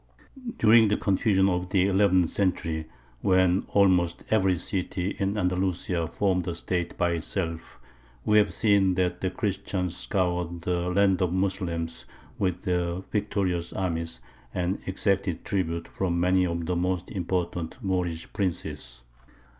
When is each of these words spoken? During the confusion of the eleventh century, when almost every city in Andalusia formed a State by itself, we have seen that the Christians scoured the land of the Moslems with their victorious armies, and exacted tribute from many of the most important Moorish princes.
During 0.57 0.87
the 0.87 0.97
confusion 0.97 1.47
of 1.47 1.69
the 1.69 1.85
eleventh 1.85 2.31
century, 2.31 2.87
when 3.21 3.67
almost 3.69 4.23
every 4.31 4.57
city 4.57 5.15
in 5.19 5.37
Andalusia 5.37 6.07
formed 6.07 6.47
a 6.47 6.55
State 6.55 6.97
by 6.97 7.11
itself, 7.11 7.77
we 8.25 8.39
have 8.39 8.51
seen 8.51 8.95
that 8.95 9.21
the 9.21 9.29
Christians 9.29 9.95
scoured 9.95 10.63
the 10.63 10.89
land 10.89 11.21
of 11.21 11.29
the 11.29 11.37
Moslems 11.37 12.07
with 12.39 12.63
their 12.63 13.03
victorious 13.11 13.73
armies, 13.73 14.21
and 14.55 14.79
exacted 14.87 15.45
tribute 15.45 15.87
from 15.87 16.19
many 16.19 16.47
of 16.47 16.65
the 16.65 16.75
most 16.75 17.11
important 17.11 17.77
Moorish 17.83 18.33
princes. 18.33 19.03